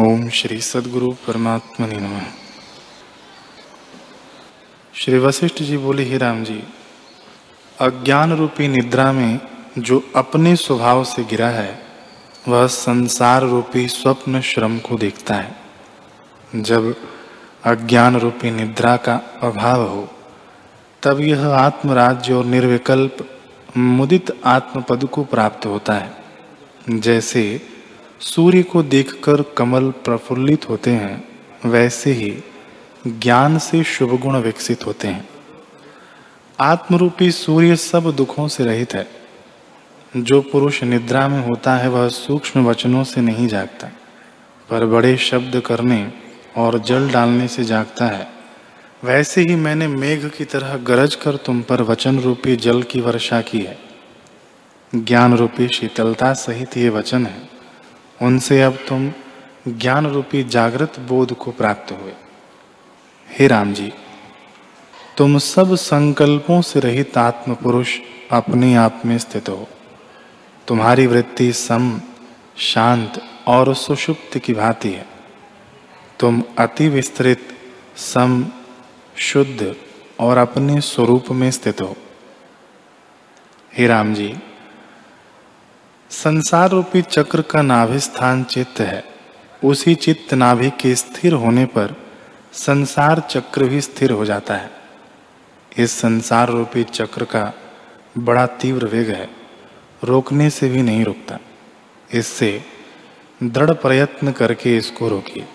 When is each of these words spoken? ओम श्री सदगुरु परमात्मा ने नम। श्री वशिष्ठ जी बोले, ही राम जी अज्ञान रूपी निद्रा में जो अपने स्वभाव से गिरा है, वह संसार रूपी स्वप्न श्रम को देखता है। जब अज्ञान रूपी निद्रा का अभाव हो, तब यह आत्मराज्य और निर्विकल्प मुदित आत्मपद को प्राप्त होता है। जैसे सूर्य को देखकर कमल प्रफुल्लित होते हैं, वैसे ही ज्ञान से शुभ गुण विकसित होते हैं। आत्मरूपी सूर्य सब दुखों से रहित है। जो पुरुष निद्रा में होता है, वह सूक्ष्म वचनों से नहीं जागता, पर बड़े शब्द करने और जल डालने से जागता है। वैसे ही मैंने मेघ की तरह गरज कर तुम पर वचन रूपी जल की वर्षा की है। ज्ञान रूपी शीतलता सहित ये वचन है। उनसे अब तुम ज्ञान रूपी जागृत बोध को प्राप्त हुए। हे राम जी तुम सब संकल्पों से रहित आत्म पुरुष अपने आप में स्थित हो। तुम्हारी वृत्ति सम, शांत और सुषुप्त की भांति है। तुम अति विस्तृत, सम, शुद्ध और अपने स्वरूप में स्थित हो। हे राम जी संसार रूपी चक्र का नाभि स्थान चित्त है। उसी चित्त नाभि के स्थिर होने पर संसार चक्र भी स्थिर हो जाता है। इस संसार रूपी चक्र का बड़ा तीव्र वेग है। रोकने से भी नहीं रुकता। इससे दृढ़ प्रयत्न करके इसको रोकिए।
ओम 0.00 0.28
श्री 0.28 0.60
सदगुरु 0.60 1.10
परमात्मा 1.10 1.86
ने 1.86 1.96
नम। 1.96 2.20
श्री 4.94 5.18
वशिष्ठ 5.18 5.62
जी 5.62 5.76
बोले, 5.76 6.02
ही 6.02 6.16
राम 6.16 6.44
जी 6.44 6.64
अज्ञान 7.80 8.32
रूपी 8.32 8.68
निद्रा 8.68 9.12
में 9.12 9.40
जो 9.78 10.12
अपने 10.16 10.56
स्वभाव 10.56 11.04
से 11.04 11.24
गिरा 11.24 11.48
है, 11.48 11.86
वह 12.48 12.66
संसार 12.66 13.42
रूपी 13.42 13.88
स्वप्न 13.88 14.40
श्रम 14.40 14.78
को 14.78 14.96
देखता 14.96 15.34
है। 15.34 15.56
जब 16.56 16.96
अज्ञान 17.64 18.16
रूपी 18.16 18.50
निद्रा 18.50 18.96
का 18.96 19.40
अभाव 19.42 19.88
हो, 19.88 20.08
तब 21.02 21.20
यह 21.20 21.48
आत्मराज्य 21.48 22.34
और 22.34 22.44
निर्विकल्प 22.44 23.40
मुदित 23.76 24.40
आत्मपद 24.44 25.04
को 25.04 25.24
प्राप्त 25.24 25.66
होता 25.66 25.94
है। 25.94 26.16
जैसे 26.90 27.70
सूर्य 28.24 28.62
को 28.62 28.82
देखकर 28.82 29.42
कमल 29.42 29.90
प्रफुल्लित 29.90 30.68
होते 30.68 30.90
हैं, 30.90 31.28
वैसे 31.64 32.12
ही 32.12 32.42
ज्ञान 33.06 33.58
से 33.58 33.84
शुभ 33.84 34.20
गुण 34.20 34.36
विकसित 34.36 34.86
होते 34.86 35.08
हैं। 35.08 35.28
आत्मरूपी 36.60 37.30
सूर्य 37.30 37.76
सब 37.76 38.10
दुखों 38.16 38.48
से 38.48 38.64
रहित 38.64 38.94
है। 38.94 39.08
जो 40.16 40.40
पुरुष 40.40 40.82
निद्रा 40.82 41.28
में 41.28 41.46
होता 41.46 41.76
है, 41.76 41.88
वह 41.88 42.08
सूक्ष्म 42.08 42.64
वचनों 42.66 43.04
से 43.04 43.20
नहीं 43.20 43.48
जागता, 43.48 43.86
पर 44.70 44.86
बड़े 44.86 45.16
शब्द 45.16 45.60
करने 45.60 46.12
और 46.56 46.78
जल 46.78 47.10
डालने 47.10 47.48
से 47.48 47.64
जागता 47.64 48.06
है। 48.06 48.28
वैसे 49.04 49.40
ही 49.40 49.54
मैंने 49.54 49.88
मेघ 49.88 50.28
की 50.28 50.44
तरह 50.44 50.76
गरज 50.76 51.14
कर 51.14 51.36
तुम 51.36 51.62
पर 51.62 51.82
वचन 51.82 52.20
रूपी 52.20 52.56
जल 52.56 52.82
की 52.82 53.00
वर्षा 53.00 53.40
की 53.40 53.60
है। 53.60 53.78
ज्ञान 54.94 55.36
रूपी 55.36 55.68
शीतलता 55.68 56.32
सहित 56.32 56.76
ये 56.76 56.88
वचन 56.88 57.26
है। 57.26 57.53
उनसे 58.22 58.62
अब 58.62 58.72
तुम 58.88 59.12
ज्ञान 59.68 60.06
रूपी 60.06 60.44
जागृत 60.44 61.00
बोध 61.00 61.34
को 61.34 61.50
प्राप्त 61.50 61.92
हुए। 61.92 62.12
हे 63.30 63.46
राम 63.46 63.72
जी 63.72 63.92
तुम 65.18 65.38
सब 65.38 65.74
संकल्पों 65.74 66.62
से 66.62 66.80
रहित 66.80 67.18
आत्म 67.18 67.54
पुरुष 67.54 67.98
अपने 68.32 68.74
आप 68.74 69.02
में 69.06 69.18
स्थित 69.18 69.48
हो। 69.48 69.68
तुम्हारी 70.68 71.06
वृत्ति 71.06 71.52
सम, 71.52 72.00
शांत 72.56 73.22
और 73.46 73.74
सुषुप्त 73.74 74.38
की 74.38 74.54
भांति 74.54 74.88
है। 74.88 75.06
तुम 76.20 76.42
अति 76.58 76.88
विस्तृत, 76.88 77.58
सम, 77.96 78.46
शुद्ध 79.16 79.76
और 80.20 80.38
अपने 80.38 80.80
स्वरूप 80.80 81.24
में 81.30 81.50
स्थित 81.50 81.80
हो। 81.80 81.96
हे 83.74 83.86
राम 83.86 84.14
जी 84.14 84.34
संसार 86.24 86.70
रूपी 86.70 87.02
चक्र 87.02 87.42
का 87.42 87.62
नाभि 87.62 88.00
स्थान 88.00 88.44
चित्त 88.44 88.80
है। 88.80 89.04
उसी 89.64 89.94
चित्त 89.94 90.34
नाभि 90.34 90.70
के 90.70 90.94
स्थिर 90.94 91.32
होने 91.32 91.64
पर 91.64 91.96
संसार 92.52 93.20
चक्र 93.20 93.64
भी 93.64 93.80
स्थिर 93.80 94.10
हो 94.10 94.24
जाता 94.24 94.54
है। 94.54 94.70
इस 95.78 95.90
संसार 95.90 96.48
रूपी 96.48 96.84
चक्र 96.84 97.24
का 97.24 97.54
बड़ा 98.18 98.46
तीव्र 98.46 98.86
वेग 98.86 99.10
है। 99.10 99.30
रोकने 100.04 100.50
से 100.50 100.68
भी 100.68 100.82
नहीं 100.82 101.04
रुकता। 101.04 101.38
इससे 102.12 102.62
दृढ़ 103.42 103.70
प्रयत्न 103.70 104.32
करके 104.32 104.76
इसको 104.76 105.08
रोकिए। 105.08 105.48